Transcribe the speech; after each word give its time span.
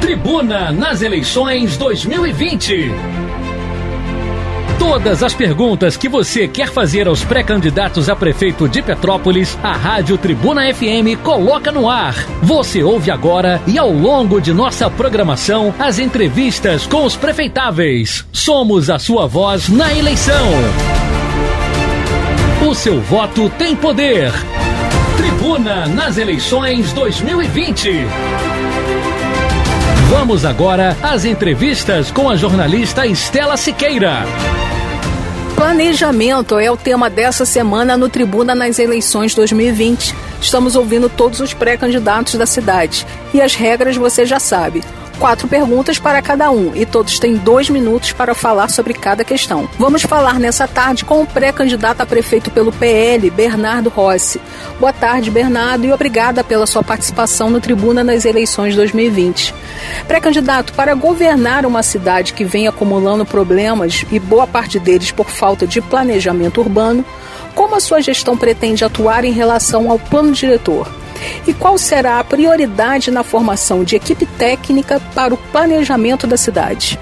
Tribuna 0.00 0.72
nas 0.72 1.02
eleições 1.02 1.76
2020. 1.76 2.90
Todas 4.78 5.22
as 5.22 5.34
perguntas 5.34 5.96
que 5.96 6.08
você 6.08 6.48
quer 6.48 6.68
fazer 6.70 7.06
aos 7.06 7.22
pré-candidatos 7.22 8.08
a 8.08 8.16
prefeito 8.16 8.66
de 8.66 8.80
Petrópolis, 8.80 9.58
a 9.62 9.72
Rádio 9.72 10.16
Tribuna 10.16 10.62
FM 10.72 11.22
coloca 11.22 11.70
no 11.70 11.88
ar. 11.88 12.14
Você 12.42 12.82
ouve 12.82 13.10
agora 13.10 13.60
e 13.66 13.78
ao 13.78 13.92
longo 13.92 14.40
de 14.40 14.54
nossa 14.54 14.88
programação 14.90 15.74
as 15.78 15.98
entrevistas 15.98 16.86
com 16.86 17.04
os 17.04 17.14
prefeitáveis. 17.14 18.26
Somos 18.32 18.88
a 18.88 18.98
sua 18.98 19.26
voz 19.26 19.68
na 19.68 19.94
eleição. 19.94 20.48
O 22.66 22.74
seu 22.74 23.00
voto 23.02 23.50
tem 23.50 23.76
poder. 23.76 24.32
Tribuna 25.18 25.86
nas 25.86 26.16
eleições 26.16 26.92
2020. 26.94 28.59
Vamos 30.10 30.44
agora 30.44 30.96
às 31.00 31.24
entrevistas 31.24 32.10
com 32.10 32.28
a 32.28 32.34
jornalista 32.34 33.06
Estela 33.06 33.56
Siqueira. 33.56 34.24
Planejamento 35.54 36.58
é 36.58 36.68
o 36.68 36.76
tema 36.76 37.08
dessa 37.08 37.44
semana 37.44 37.96
no 37.96 38.08
Tribuna 38.08 38.52
nas 38.52 38.80
eleições 38.80 39.36
2020. 39.36 40.12
Estamos 40.42 40.74
ouvindo 40.74 41.08
todos 41.08 41.38
os 41.38 41.54
pré-candidatos 41.54 42.34
da 42.34 42.44
cidade. 42.44 43.06
E 43.32 43.40
as 43.40 43.54
regras 43.54 43.96
você 43.96 44.26
já 44.26 44.40
sabe 44.40 44.82
quatro 45.20 45.46
perguntas 45.46 45.98
para 45.98 46.22
cada 46.22 46.50
um 46.50 46.74
e 46.74 46.86
todos 46.86 47.18
têm 47.18 47.36
dois 47.36 47.68
minutos 47.68 48.10
para 48.10 48.34
falar 48.34 48.70
sobre 48.70 48.94
cada 48.94 49.22
questão. 49.22 49.68
Vamos 49.78 50.00
falar 50.00 50.40
nessa 50.40 50.66
tarde 50.66 51.04
com 51.04 51.20
o 51.20 51.26
pré-candidato 51.26 52.00
a 52.00 52.06
prefeito 52.06 52.50
pelo 52.50 52.72
PL, 52.72 53.28
Bernardo 53.28 53.90
Rossi. 53.90 54.40
Boa 54.80 54.94
tarde, 54.94 55.30
Bernardo, 55.30 55.84
e 55.84 55.92
obrigada 55.92 56.42
pela 56.42 56.66
sua 56.66 56.82
participação 56.82 57.50
no 57.50 57.60
Tribuna 57.60 58.02
nas 58.02 58.24
eleições 58.24 58.74
2020. 58.74 59.54
Pré-candidato, 60.08 60.72
para 60.72 60.94
governar 60.94 61.66
uma 61.66 61.82
cidade 61.82 62.32
que 62.32 62.44
vem 62.44 62.66
acumulando 62.66 63.26
problemas 63.26 64.06
e 64.10 64.18
boa 64.18 64.46
parte 64.46 64.78
deles 64.78 65.12
por 65.12 65.28
falta 65.28 65.66
de 65.66 65.82
planejamento 65.82 66.62
urbano, 66.62 67.04
como 67.54 67.76
a 67.76 67.80
sua 67.80 68.00
gestão 68.00 68.38
pretende 68.38 68.86
atuar 68.86 69.26
em 69.26 69.32
relação 69.32 69.90
ao 69.90 69.98
plano 69.98 70.32
diretor? 70.32 70.99
E 71.46 71.52
qual 71.52 71.76
será 71.78 72.18
a 72.18 72.24
prioridade 72.24 73.10
na 73.10 73.22
formação 73.22 73.84
de 73.84 73.96
equipe 73.96 74.26
técnica 74.26 75.00
para 75.14 75.34
o 75.34 75.36
planejamento 75.36 76.26
da 76.26 76.36
cidade? 76.36 76.98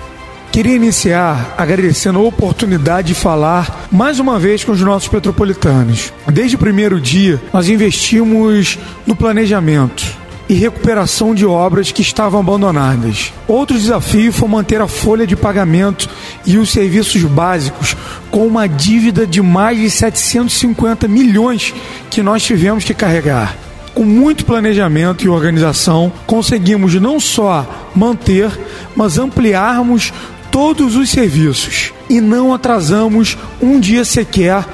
Queria 0.51 0.75
iniciar 0.75 1.55
agradecendo 1.57 2.19
a 2.19 2.23
oportunidade 2.23 3.09
de 3.09 3.15
falar 3.15 3.87
mais 3.93 4.19
uma 4.19 4.39
vez 4.39 4.65
com 4.65 4.73
os 4.73 4.81
nossos 4.81 5.09
petropolitanos. 5.09 6.13
Desde 6.27 6.57
o 6.57 6.59
primeiro 6.59 7.01
dia, 7.01 7.41
nós 7.53 7.69
investimos 7.69 8.79
no 9.07 9.15
planejamento 9.15 10.05
e 10.49 10.55
recuperação 10.55 11.35
de 11.35 11.45
obras 11.45 11.93
que 11.93 12.01
estavam 12.01 12.41
abandonadas. 12.41 13.33
Outro 13.47 13.79
desafio 13.79 14.33
foi 14.33 14.49
manter 14.49 14.81
a 14.81 14.89
folha 14.89 15.27
de 15.27 15.37
pagamento 15.37 16.09
e 16.47 16.57
os 16.57 16.71
serviços 16.71 17.23
básicos 17.23 17.95
com 18.31 18.47
uma 18.47 18.67
dívida 18.67 19.27
de 19.27 19.43
mais 19.43 19.79
de 19.79 19.91
750 19.91 21.07
milhões 21.07 21.75
que 22.11 22.23
nós 22.23 22.43
tivemos 22.43 22.83
que 22.85 22.95
carregar 22.95 23.68
com 23.99 24.05
muito 24.05 24.47
planejamento 24.47 25.25
e 25.25 25.29
organização, 25.29 26.13
conseguimos 26.25 26.95
não 26.95 27.19
só 27.19 27.91
manter, 27.97 28.49
mas 28.95 29.19
ampliarmos 29.19 30.13
todos 30.53 30.95
os 30.95 31.11
serviços 31.11 31.93
e 32.09 32.21
não 32.21 32.55
atrasamos 32.55 33.37
um 33.61 33.81
dia 33.81 34.05
sequer 34.05 34.65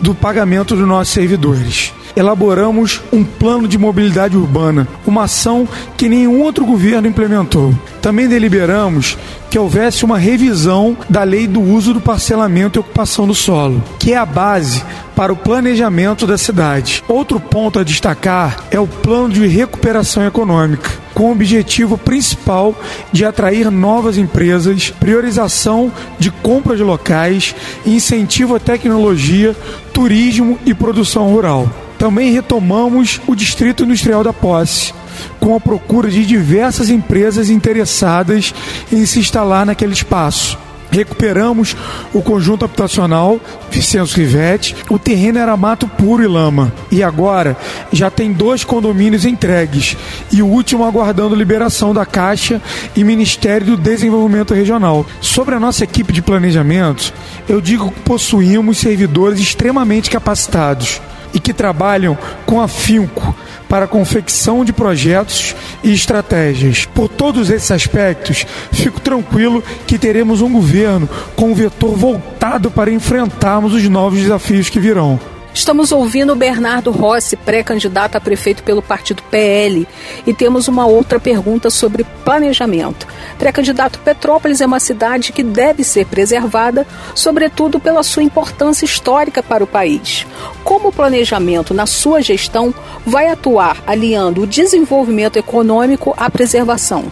do 0.00 0.14
pagamento 0.14 0.76
dos 0.76 0.86
nossos 0.86 1.12
servidores 1.12 1.92
elaboramos 2.18 3.00
um 3.12 3.22
plano 3.22 3.68
de 3.68 3.78
mobilidade 3.78 4.36
urbana, 4.36 4.88
uma 5.06 5.24
ação 5.24 5.68
que 5.96 6.08
nenhum 6.08 6.42
outro 6.42 6.66
governo 6.66 7.06
implementou. 7.06 7.72
Também 8.02 8.26
deliberamos 8.26 9.16
que 9.50 9.58
houvesse 9.58 10.04
uma 10.04 10.18
revisão 10.18 10.96
da 11.08 11.22
lei 11.22 11.46
do 11.46 11.60
uso 11.60 11.94
do 11.94 12.00
parcelamento 12.00 12.78
e 12.78 12.80
ocupação 12.80 13.26
do 13.26 13.34
solo, 13.34 13.82
que 13.98 14.12
é 14.12 14.16
a 14.16 14.26
base 14.26 14.82
para 15.16 15.32
o 15.32 15.36
planejamento 15.36 16.26
da 16.26 16.38
cidade. 16.38 17.02
Outro 17.08 17.40
ponto 17.40 17.78
a 17.78 17.84
destacar 17.84 18.64
é 18.70 18.78
o 18.78 18.86
plano 18.86 19.30
de 19.30 19.46
recuperação 19.46 20.26
econômica, 20.26 20.90
com 21.14 21.30
o 21.30 21.32
objetivo 21.32 21.98
principal 21.98 22.74
de 23.10 23.24
atrair 23.24 23.70
novas 23.70 24.18
empresas, 24.18 24.90
priorização 24.90 25.90
de 26.18 26.30
compra 26.30 26.76
de 26.76 26.82
locais, 26.82 27.54
incentivo 27.84 28.54
à 28.54 28.60
tecnologia, 28.60 29.56
turismo 29.92 30.58
e 30.64 30.72
produção 30.72 31.28
rural. 31.28 31.68
Também 31.98 32.32
retomamos 32.32 33.20
o 33.26 33.34
Distrito 33.34 33.82
Industrial 33.82 34.22
da 34.22 34.32
Posse, 34.32 34.94
com 35.40 35.56
a 35.56 35.60
procura 35.60 36.08
de 36.08 36.24
diversas 36.24 36.90
empresas 36.90 37.50
interessadas 37.50 38.54
em 38.92 39.04
se 39.04 39.18
instalar 39.18 39.66
naquele 39.66 39.92
espaço. 39.92 40.56
Recuperamos 40.90 41.76
o 42.14 42.22
conjunto 42.22 42.64
habitacional 42.64 43.38
Vicenço 43.70 44.16
Rivete. 44.16 44.74
O 44.88 44.98
terreno 44.98 45.38
era 45.38 45.56
mato 45.56 45.86
puro 45.86 46.22
e 46.22 46.26
lama. 46.26 46.72
E 46.90 47.02
agora 47.02 47.56
já 47.92 48.10
tem 48.10 48.32
dois 48.32 48.64
condomínios 48.64 49.26
entregues. 49.26 49.96
E 50.32 50.40
o 50.40 50.46
último 50.46 50.84
aguardando 50.84 51.34
liberação 51.34 51.92
da 51.92 52.06
Caixa 52.06 52.62
e 52.96 53.04
Ministério 53.04 53.66
do 53.66 53.76
Desenvolvimento 53.76 54.54
Regional. 54.54 55.04
Sobre 55.20 55.54
a 55.54 55.60
nossa 55.60 55.84
equipe 55.84 56.12
de 56.12 56.22
planejamento, 56.22 57.12
eu 57.46 57.60
digo 57.60 57.90
que 57.90 58.00
possuímos 58.00 58.78
servidores 58.78 59.38
extremamente 59.40 60.08
capacitados 60.08 61.02
e 61.32 61.40
que 61.40 61.52
trabalham 61.52 62.16
com 62.46 62.60
afinco 62.60 63.34
para 63.68 63.84
a 63.84 63.88
confecção 63.88 64.64
de 64.64 64.72
projetos 64.72 65.54
e 65.84 65.92
estratégias. 65.92 66.86
Por 66.86 67.08
todos 67.08 67.50
esses 67.50 67.70
aspectos, 67.70 68.46
fico 68.72 69.00
tranquilo 69.00 69.62
que 69.86 69.98
teremos 69.98 70.40
um 70.40 70.52
governo 70.52 71.08
com 71.36 71.50
um 71.50 71.54
vetor 71.54 71.96
voltado 71.96 72.70
para 72.70 72.90
enfrentarmos 72.90 73.74
os 73.74 73.86
novos 73.88 74.20
desafios 74.20 74.70
que 74.70 74.80
virão. 74.80 75.20
Estamos 75.58 75.90
ouvindo 75.90 76.32
o 76.32 76.36
Bernardo 76.36 76.92
Rossi, 76.92 77.34
pré-candidato 77.34 78.14
a 78.14 78.20
prefeito 78.20 78.62
pelo 78.62 78.80
partido 78.80 79.24
PL, 79.24 79.88
e 80.24 80.32
temos 80.32 80.68
uma 80.68 80.86
outra 80.86 81.18
pergunta 81.18 81.68
sobre 81.68 82.04
planejamento. 82.24 83.08
Pré-candidato 83.36 83.98
Petrópolis 83.98 84.60
é 84.60 84.66
uma 84.66 84.78
cidade 84.78 85.32
que 85.32 85.42
deve 85.42 85.82
ser 85.82 86.06
preservada, 86.06 86.86
sobretudo 87.12 87.80
pela 87.80 88.04
sua 88.04 88.22
importância 88.22 88.84
histórica 88.84 89.42
para 89.42 89.64
o 89.64 89.66
país. 89.66 90.24
Como 90.62 90.90
o 90.90 90.92
planejamento 90.92 91.74
na 91.74 91.86
sua 91.86 92.22
gestão 92.22 92.72
vai 93.04 93.26
atuar 93.26 93.82
alinhando 93.84 94.42
o 94.42 94.46
desenvolvimento 94.46 95.38
econômico 95.38 96.14
à 96.16 96.30
preservação? 96.30 97.06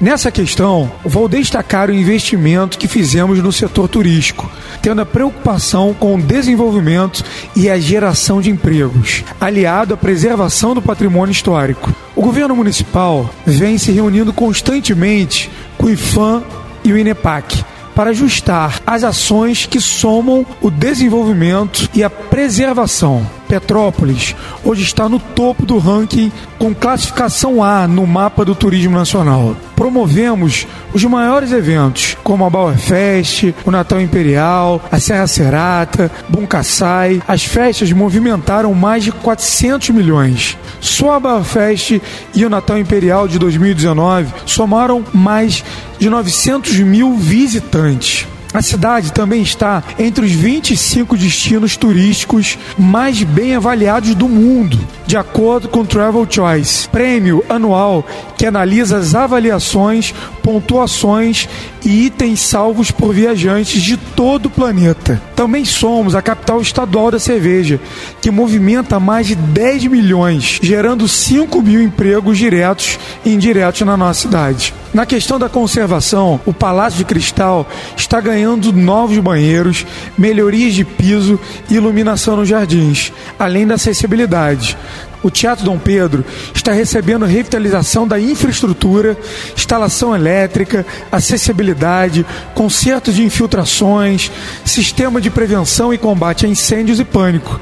Nessa 0.00 0.30
questão, 0.30 0.90
vou 1.04 1.28
destacar 1.28 1.88
o 1.88 1.94
investimento 1.94 2.76
que 2.76 2.88
fizemos 2.88 3.38
no 3.38 3.52
setor 3.52 3.88
turístico, 3.88 4.50
tendo 4.82 5.00
a 5.00 5.06
preocupação 5.06 5.94
com 5.94 6.16
o 6.16 6.20
desenvolvimento 6.20 7.24
e 7.54 7.70
a 7.70 7.78
geração 7.78 8.40
de 8.40 8.50
empregos, 8.50 9.22
aliado 9.40 9.94
à 9.94 9.96
preservação 9.96 10.74
do 10.74 10.82
patrimônio 10.82 11.32
histórico. 11.32 11.94
O 12.16 12.22
governo 12.22 12.56
municipal 12.56 13.30
vem 13.46 13.78
se 13.78 13.92
reunindo 13.92 14.32
constantemente 14.32 15.50
com 15.78 15.86
o 15.86 15.90
IFAM 15.90 16.42
e 16.82 16.92
o 16.92 16.98
INEPAC 16.98 17.64
para 17.94 18.10
ajustar 18.10 18.80
as 18.84 19.04
ações 19.04 19.66
que 19.66 19.80
somam 19.80 20.44
o 20.60 20.70
desenvolvimento 20.70 21.88
e 21.94 22.02
a 22.02 22.10
preservação. 22.10 23.24
Petrópolis 23.48 24.34
hoje 24.64 24.82
está 24.82 25.08
no 25.08 25.18
topo 25.18 25.66
do 25.66 25.78
ranking 25.78 26.32
com 26.58 26.74
classificação 26.74 27.62
A 27.62 27.86
no 27.86 28.06
mapa 28.06 28.44
do 28.44 28.54
turismo 28.54 28.96
nacional. 28.96 29.56
Promovemos 29.76 30.66
os 30.92 31.04
maiores 31.04 31.52
eventos, 31.52 32.16
como 32.22 32.44
a 32.44 32.50
Bauer 32.50 32.78
Fest, 32.78 33.52
o 33.64 33.70
Natal 33.70 34.00
Imperial, 34.00 34.82
a 34.90 34.98
Serra 34.98 35.26
Serata, 35.26 36.10
Buncaçai. 36.28 37.20
As 37.26 37.44
festas 37.44 37.92
movimentaram 37.92 38.72
mais 38.72 39.04
de 39.04 39.12
400 39.12 39.90
milhões. 39.90 40.56
Só 40.80 41.12
a 41.12 41.20
Bauer 41.20 41.44
Fest 41.44 42.00
e 42.34 42.44
o 42.44 42.50
Natal 42.50 42.78
Imperial 42.78 43.28
de 43.28 43.38
2019 43.38 44.32
somaram 44.46 45.04
mais 45.12 45.64
de 45.98 46.08
900 46.08 46.78
mil 46.80 47.14
visitantes. 47.14 48.26
A 48.54 48.62
cidade 48.62 49.12
também 49.12 49.42
está 49.42 49.82
entre 49.98 50.24
os 50.24 50.30
25 50.30 51.16
destinos 51.16 51.76
turísticos 51.76 52.56
mais 52.78 53.20
bem 53.24 53.56
avaliados 53.56 54.14
do 54.14 54.28
mundo, 54.28 54.78
de 55.06 55.16
acordo 55.16 55.68
com 55.68 55.84
Travel 55.84 56.26
Choice, 56.28 56.88
prêmio 56.88 57.44
anual 57.48 58.04
que 58.36 58.46
analisa 58.46 58.96
as 58.96 59.14
avaliações, 59.14 60.14
pontuações 60.42 61.48
e 61.84 62.06
itens 62.06 62.40
salvos 62.40 62.90
por 62.90 63.14
viajantes 63.14 63.82
de 63.82 63.96
todo 63.96 64.46
o 64.46 64.50
planeta. 64.50 65.20
Também 65.36 65.64
somos 65.64 66.14
a 66.14 66.22
capital 66.22 66.60
estadual 66.60 67.10
da 67.10 67.18
cerveja, 67.18 67.80
que 68.20 68.30
movimenta 68.30 68.98
mais 68.98 69.26
de 69.26 69.34
10 69.34 69.86
milhões, 69.86 70.58
gerando 70.62 71.06
5 71.06 71.60
mil 71.62 71.82
empregos 71.82 72.38
diretos 72.38 72.98
indiretos 73.24 73.82
na 73.82 73.96
nossa 73.96 74.22
cidade. 74.22 74.74
Na 74.94 75.04
questão 75.04 75.40
da 75.40 75.48
conservação, 75.48 76.40
o 76.46 76.52
Palácio 76.52 76.98
de 76.98 77.04
Cristal 77.04 77.66
está 77.96 78.20
ganhando 78.20 78.72
novos 78.72 79.18
banheiros, 79.18 79.84
melhorias 80.16 80.72
de 80.72 80.84
piso 80.84 81.38
e 81.68 81.74
iluminação 81.74 82.36
nos 82.36 82.48
jardins, 82.48 83.12
além 83.36 83.66
da 83.66 83.74
acessibilidade. 83.74 84.76
O 85.22 85.30
Teatro 85.30 85.64
Dom 85.64 85.78
Pedro 85.78 86.24
está 86.54 86.72
recebendo 86.72 87.24
revitalização 87.24 88.06
da 88.06 88.20
infraestrutura, 88.20 89.16
instalação 89.56 90.14
elétrica, 90.14 90.84
acessibilidade, 91.10 92.26
conserto 92.54 93.12
de 93.12 93.22
infiltrações, 93.22 94.30
sistema 94.64 95.20
de 95.20 95.30
prevenção 95.30 95.94
e 95.94 95.98
combate 95.98 96.44
a 96.44 96.48
incêndios 96.48 97.00
e 97.00 97.04
pânico. 97.04 97.58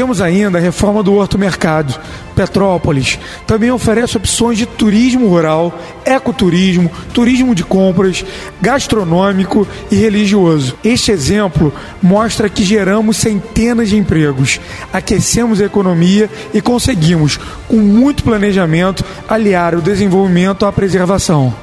Temos 0.00 0.22
ainda 0.22 0.56
a 0.56 0.60
reforma 0.62 1.02
do 1.02 1.12
Horto 1.12 1.38
Mercado. 1.38 2.00
Petrópolis 2.34 3.18
também 3.46 3.70
oferece 3.70 4.16
opções 4.16 4.56
de 4.56 4.64
turismo 4.64 5.28
rural, 5.28 5.78
ecoturismo, 6.06 6.90
turismo 7.12 7.54
de 7.54 7.62
compras, 7.62 8.24
gastronômico 8.62 9.68
e 9.90 9.96
religioso. 9.96 10.74
Este 10.82 11.12
exemplo 11.12 11.70
mostra 12.00 12.48
que 12.48 12.64
geramos 12.64 13.18
centenas 13.18 13.90
de 13.90 13.98
empregos, 13.98 14.58
aquecemos 14.90 15.60
a 15.60 15.66
economia 15.66 16.30
e 16.54 16.62
conseguimos, 16.62 17.38
com 17.68 17.76
muito 17.76 18.24
planejamento, 18.24 19.04
aliar 19.28 19.74
o 19.74 19.82
desenvolvimento 19.82 20.64
à 20.64 20.72
preservação. 20.72 21.54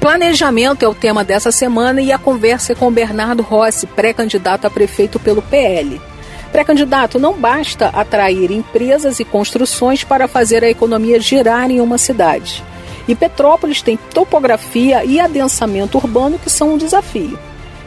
Planejamento 0.00 0.82
é 0.82 0.88
o 0.88 0.94
tema 0.94 1.22
dessa 1.22 1.52
semana 1.52 2.00
e 2.00 2.10
a 2.10 2.16
conversa 2.16 2.72
é 2.72 2.74
com 2.74 2.90
Bernardo 2.90 3.42
Rossi, 3.42 3.86
pré-candidato 3.86 4.66
a 4.66 4.70
prefeito 4.70 5.20
pelo 5.20 5.42
PL. 5.42 6.00
Pré-candidato, 6.52 7.18
não 7.18 7.32
basta 7.32 7.88
atrair 7.88 8.50
empresas 8.50 9.18
e 9.18 9.24
construções 9.24 10.04
para 10.04 10.28
fazer 10.28 10.62
a 10.62 10.68
economia 10.68 11.18
girar 11.18 11.70
em 11.70 11.80
uma 11.80 11.96
cidade. 11.96 12.62
E 13.08 13.14
Petrópolis 13.14 13.80
tem 13.80 13.98
topografia 14.12 15.02
e 15.02 15.18
adensamento 15.18 15.96
urbano 15.96 16.38
que 16.38 16.50
são 16.50 16.74
um 16.74 16.78
desafio. 16.78 17.38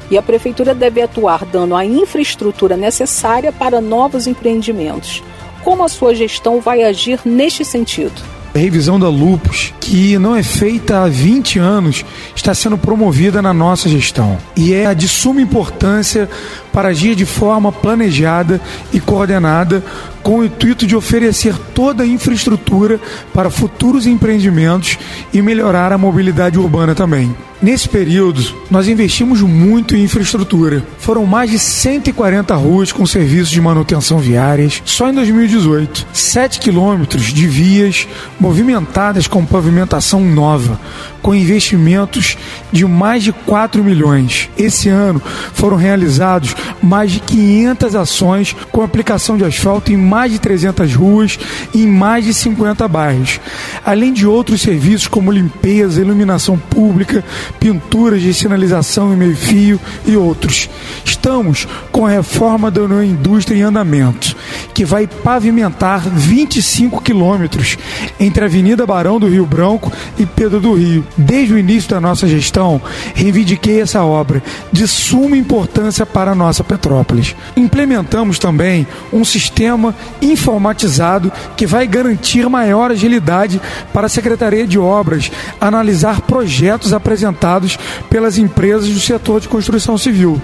E 0.10 0.18
a 0.18 0.22
prefeitura 0.22 0.74
deve 0.74 1.00
atuar 1.00 1.46
dando 1.46 1.76
a 1.76 1.86
infraestrutura 1.86 2.76
necessária 2.76 3.52
para 3.52 3.80
novos 3.80 4.26
empreendimentos. 4.26 5.22
Como 5.64 5.84
a 5.84 5.88
sua 5.88 6.16
gestão 6.16 6.60
vai 6.60 6.84
agir 6.84 7.20
neste 7.24 7.64
sentido? 7.64 8.36
A 8.56 8.58
revisão 8.58 8.98
da 8.98 9.10
Lupus, 9.10 9.74
que 9.82 10.18
não 10.18 10.34
é 10.34 10.42
feita 10.42 11.04
há 11.04 11.10
20 11.10 11.60
anos, 11.60 12.06
está 12.34 12.54
sendo 12.54 12.78
promovida 12.78 13.42
na 13.42 13.54
nossa 13.54 13.90
gestão. 13.90 14.38
E 14.56 14.74
é 14.74 14.96
de 14.96 15.10
suma 15.10 15.42
importância 15.42 16.30
para 16.76 16.90
agir 16.90 17.16
de 17.16 17.26
forma 17.26 17.72
planejada 17.72 18.60
e 18.92 19.00
coordenada, 19.00 19.82
com 20.22 20.40
o 20.40 20.44
intuito 20.44 20.86
de 20.86 20.94
oferecer 20.94 21.56
toda 21.74 22.04
a 22.04 22.06
infraestrutura 22.06 23.00
para 23.34 23.50
futuros 23.50 24.06
empreendimentos 24.06 24.98
e 25.32 25.42
melhorar 25.42 25.94
a 25.94 25.98
mobilidade 25.98 26.60
urbana 26.60 26.94
também. 26.94 27.34
Nesse 27.62 27.88
período, 27.88 28.44
nós 28.70 28.88
investimos 28.88 29.42
muito 29.42 29.96
em 29.96 30.04
infraestrutura. 30.04 30.86
Foram 31.00 31.26
mais 31.26 31.50
de 31.50 31.58
140 31.58 32.54
ruas 32.56 32.92
com 32.92 33.06
serviços 33.06 33.50
de 33.50 33.62
manutenção 33.62 34.20
viárias 34.20 34.84
só 34.86 35.10
em 35.10 35.14
2018. 35.14 36.06
7 36.12 36.60
quilômetros 36.60 37.24
de 37.24 37.48
vias 37.48 38.08
movimentadas 38.40 39.28
com 39.28 39.46
pavimentação 39.46 40.20
nova, 40.20 40.80
com 41.22 41.34
investimentos 41.34 42.38
de 42.72 42.86
mais 42.86 43.24
de 43.24 43.32
4 43.32 43.84
milhões. 43.84 44.50
Esse 44.58 44.90
ano 44.90 45.22
foram 45.54 45.78
realizados 45.78 46.56
mais 46.82 47.12
de 47.12 47.20
500 47.20 47.96
ações 47.96 48.56
com 48.72 48.82
aplicação 48.82 49.38
de 49.38 49.44
asfalto 49.44 49.92
em 49.92 49.98
mais 49.98 50.32
de 50.32 50.40
300 50.40 50.94
ruas 50.96 51.40
e 51.74 51.84
em 51.84 51.88
mais 51.88 52.26
de 52.26 52.34
50 52.34 52.88
bairros, 52.88 53.40
além 53.86 54.14
de 54.14 54.26
outros 54.28 54.62
serviços 54.62 55.08
como 55.08 55.32
limpeza, 55.32 56.02
iluminação 56.02 56.58
pública, 56.58 57.24
pinturas 57.60 58.22
de 58.22 58.34
sinalização 58.34 59.14
e 59.14 59.16
meio-fio 59.16 59.80
e 60.06 60.16
outros. 60.16 60.70
Estamos 61.26 61.68
com 61.92 62.06
a 62.06 62.10
reforma 62.12 62.70
da 62.70 63.04
indústria 63.04 63.58
em 63.58 63.64
andamento, 63.64 64.36
que 64.76 64.86
vai 64.86 65.08
pavimentar 65.08 66.08
25 66.08 67.02
quilômetros 67.02 67.80
entre 68.20 68.44
a 68.44 68.46
Avenida 68.46 68.86
Barão 68.86 69.20
do 69.20 69.28
Rio 69.28 69.44
Branco 69.44 69.92
e 70.20 70.26
Pedro 70.28 70.60
do 70.60 70.76
Rio. 70.76 71.04
Desde 71.18 71.56
o 71.56 71.58
início 71.58 71.90
da 71.90 72.00
nossa 72.00 72.28
gestão, 72.28 72.80
reivindiquei 73.16 73.82
essa 73.82 74.04
obra 74.04 74.44
de 74.72 74.88
suma 74.88 75.36
importância 75.36 76.06
para 76.06 76.34
a 76.34 76.36
nossa 76.36 76.64
Petrópolis. 76.64 77.36
Implementamos 77.58 78.38
também 78.38 78.86
um 79.12 79.26
sistema 79.26 79.96
informatizado 80.22 81.32
que 81.58 81.66
vai 81.66 81.88
garantir 81.88 82.48
maior 82.48 82.92
agilidade 82.92 83.60
para 83.92 84.06
a 84.06 84.10
Secretaria 84.10 84.68
de 84.68 84.78
Obras 84.78 85.32
analisar 85.60 86.22
projetos 86.22 86.94
apresentados 86.94 87.80
pelas 88.12 88.38
empresas 88.38 88.90
do 88.90 89.00
setor 89.00 89.42
de 89.42 89.48
construção 89.48 89.98
civil. 89.98 90.40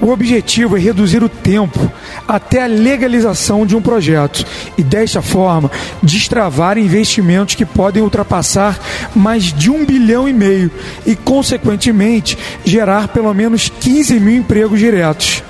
O 0.00 0.10
objetivo 0.10 0.76
é 0.76 0.80
reduzir 0.80 1.22
o 1.22 1.28
tempo 1.28 1.90
até 2.26 2.64
a 2.64 2.66
legalização 2.66 3.64
de 3.64 3.76
um 3.76 3.80
projeto 3.80 4.44
e, 4.76 4.82
desta 4.82 5.22
forma, 5.22 5.70
destravar 6.02 6.76
investimentos 6.78 7.54
que 7.54 7.64
podem 7.64 8.02
ultrapassar 8.02 8.78
mais 9.14 9.44
de 9.44 9.70
um 9.70 9.84
bilhão 9.84 10.28
e 10.28 10.32
meio 10.32 10.70
e, 11.06 11.14
consequentemente, 11.14 12.36
gerar 12.64 13.08
pelo 13.08 13.32
menos 13.32 13.68
15 13.68 14.18
mil 14.18 14.36
empregos 14.36 14.78
diretos. 14.78 15.43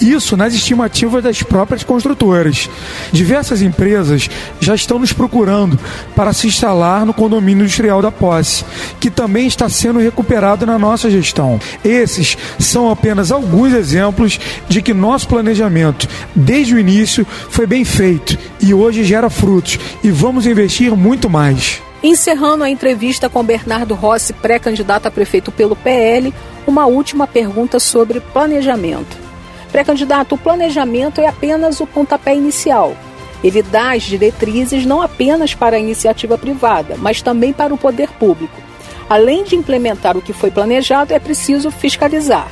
Isso 0.00 0.36
nas 0.36 0.54
estimativas 0.54 1.22
das 1.22 1.42
próprias 1.42 1.82
construtoras. 1.82 2.68
Diversas 3.12 3.62
empresas 3.62 4.28
já 4.60 4.74
estão 4.74 4.98
nos 4.98 5.12
procurando 5.12 5.78
para 6.14 6.32
se 6.32 6.46
instalar 6.46 7.04
no 7.06 7.14
condomínio 7.14 7.62
industrial 7.62 8.02
da 8.02 8.10
posse, 8.10 8.64
que 9.00 9.10
também 9.10 9.46
está 9.46 9.68
sendo 9.68 9.98
recuperado 9.98 10.66
na 10.66 10.78
nossa 10.78 11.10
gestão. 11.10 11.60
Esses 11.84 12.36
são 12.58 12.90
apenas 12.90 13.30
alguns 13.30 13.72
exemplos 13.72 14.38
de 14.68 14.82
que 14.82 14.92
nosso 14.94 15.28
planejamento, 15.28 16.08
desde 16.34 16.74
o 16.74 16.78
início, 16.78 17.26
foi 17.48 17.66
bem 17.66 17.84
feito 17.84 18.38
e 18.60 18.74
hoje 18.74 19.04
gera 19.04 19.30
frutos 19.30 19.78
e 20.02 20.10
vamos 20.10 20.46
investir 20.46 20.94
muito 20.96 21.28
mais. 21.28 21.80
Encerrando 22.02 22.62
a 22.62 22.70
entrevista 22.70 23.28
com 23.28 23.42
Bernardo 23.42 23.94
Rossi, 23.94 24.32
pré-candidato 24.32 25.06
a 25.06 25.10
prefeito 25.10 25.50
pelo 25.50 25.74
PL, 25.74 26.32
uma 26.66 26.86
última 26.86 27.26
pergunta 27.26 27.80
sobre 27.80 28.20
planejamento. 28.20 29.25
Pré-candidato, 29.76 30.36
o 30.36 30.38
planejamento 30.38 31.20
é 31.20 31.26
apenas 31.26 31.80
o 31.80 31.86
pontapé 31.86 32.34
inicial. 32.34 32.96
Ele 33.44 33.60
dá 33.60 33.92
as 33.92 34.04
diretrizes 34.04 34.86
não 34.86 35.02
apenas 35.02 35.54
para 35.54 35.76
a 35.76 35.78
iniciativa 35.78 36.38
privada, 36.38 36.96
mas 36.96 37.20
também 37.20 37.52
para 37.52 37.74
o 37.74 37.76
poder 37.76 38.08
público. 38.12 38.58
Além 39.06 39.44
de 39.44 39.54
implementar 39.54 40.16
o 40.16 40.22
que 40.22 40.32
foi 40.32 40.50
planejado, 40.50 41.12
é 41.12 41.18
preciso 41.18 41.70
fiscalizar. 41.70 42.50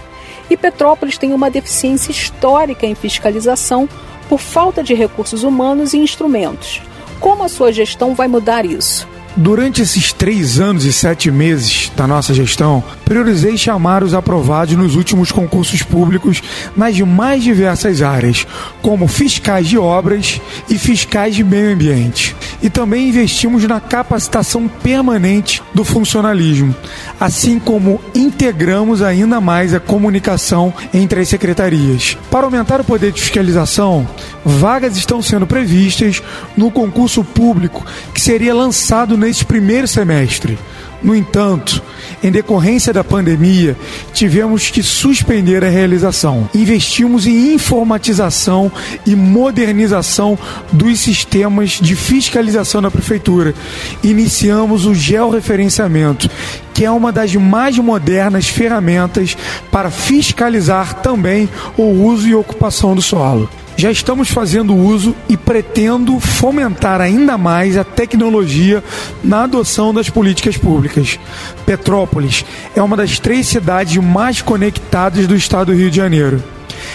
E 0.51 0.57
Petrópolis 0.59 1.17
tem 1.17 1.33
uma 1.33 1.51
deficiência 1.51 2.11
histórica 2.11 2.85
em 2.85 2.95
fiscalização 2.95 3.89
por 4.29 4.39
falta 4.39 4.83
de 4.83 4.93
recursos 4.93 5.45
humanos 5.45 5.95
e 5.95 5.97
instrumentos. 5.97 6.83
Como 7.21 7.43
a 7.43 7.49
sua 7.49 7.73
gestão 7.73 8.15
vai 8.15 8.29
mudar 8.29 8.67
isso? 8.67 9.09
Durante 9.37 9.83
esses 9.83 10.13
três 10.13 10.61
anos 10.61 10.85
e 10.85 10.93
sete 10.93 11.29
meses 11.29 11.91
da 11.97 12.07
nossa 12.07 12.33
gestão, 12.33 12.85
priorizei 13.05 13.59
chamar 13.59 14.05
os 14.05 14.15
aprovados 14.15 14.77
nos 14.77 14.95
últimos 14.95 15.33
concursos 15.33 15.83
públicos 15.83 16.41
nas 16.77 17.01
mais 17.01 17.43
diversas 17.43 18.01
áreas, 18.01 18.47
como 18.81 19.09
fiscais 19.09 19.67
de 19.67 19.77
obras 19.77 20.41
e 20.71 20.79
fiscais 20.79 21.35
de 21.35 21.43
meio 21.43 21.73
ambiente. 21.73 22.37
E 22.63 22.71
também 22.71 23.09
investimos 23.09 23.65
na 23.65 23.81
capacitação 23.81 24.69
permanente 24.69 25.61
do 25.75 25.85
funcionalismo, 25.85 26.73
assim 27.19 27.59
como 27.59 28.01
integramos 28.15 29.03
ainda 29.03 29.41
mais 29.41 29.75
a 29.75 29.81
comunicação 29.81 30.73
entre 30.93 31.21
as 31.21 31.29
secretarias. 31.29 32.17
Para 32.31 32.45
aumentar 32.45 32.81
o 32.81 32.85
poder 32.85 33.11
de 33.11 33.21
fiscalização, 33.21 34.09
vagas 34.45 34.97
estão 34.97 35.23
sendo 35.23 35.47
previstas 35.47 36.23
no 36.57 36.71
concurso 36.71 37.25
público 37.25 37.85
que 38.13 38.21
seria 38.21 38.55
lançado 38.55 39.17
neste 39.17 39.45
primeiro 39.45 39.89
semestre. 39.89 40.59
No 41.05 41.15
entanto, 41.15 41.83
em 42.23 42.31
decorrência 42.31 42.91
da 42.91 43.05
pandemia, 43.05 43.77
tivemos 44.15 44.71
que 44.71 44.83
suspender 44.83 45.63
a 45.63 45.69
realização. 45.69 46.49
Investimos 46.55 47.27
em 47.27 47.53
informatização 47.53 48.73
e 49.07 49.15
modernização 49.15 50.39
dos 50.73 51.01
sistemas 51.01 51.73
de 51.73 51.95
fiscalização 51.95 52.81
da 52.81 52.91
prefeitura. 52.91 53.55
Iniciamos 54.03 54.87
o 54.87 54.95
georreferenciamento, 54.95 56.31
que 56.73 56.87
é 56.87 56.91
uma 56.91 57.13
das 57.13 57.35
mais 57.35 57.77
modernas 57.77 58.49
ferramentas 58.49 59.37
para 59.71 59.91
fiscalizar 59.91 61.03
também 61.03 61.47
o 61.77 61.83
uso 61.83 62.27
e 62.27 62.35
ocupação 62.35 62.95
do 62.95 63.03
solo 63.03 63.51
já 63.77 63.91
estamos 63.91 64.29
fazendo 64.29 64.75
uso 64.75 65.15
e 65.29 65.37
pretendo 65.37 66.19
fomentar 66.21 67.01
ainda 67.01 67.37
mais 67.37 67.77
a 67.77 67.85
tecnologia 67.85 68.83
na 69.23 69.45
adoção 69.45 69.93
das 69.93 70.09
políticas 70.09 70.57
públicas. 70.57 71.19
Petrópolis 71.67 72.45
é 72.75 72.83
uma 72.83 72.97
das 72.97 73.19
três 73.19 73.47
cidades 73.47 73.97
mais 74.03 74.41
conectadas 74.41 75.27
do 75.27 75.35
estado 75.35 75.73
do 75.73 75.79
Rio 75.79 75.91
de 75.91 75.97
Janeiro. 75.97 76.43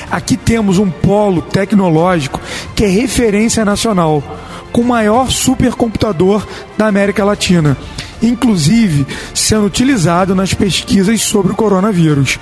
Aqui 0.09 0.37
temos 0.37 0.77
um 0.77 0.89
polo 0.89 1.41
tecnológico 1.41 2.39
que 2.75 2.85
é 2.85 2.87
referência 2.87 3.65
nacional, 3.65 4.23
com 4.71 4.81
o 4.81 4.87
maior 4.87 5.31
supercomputador 5.31 6.45
da 6.77 6.87
América 6.87 7.23
Latina 7.23 7.77
inclusive 8.21 9.07
sendo 9.33 9.65
utilizado 9.65 10.35
nas 10.35 10.53
pesquisas 10.53 11.21
sobre 11.21 11.51
o 11.51 11.55
coronavírus. 11.55 12.39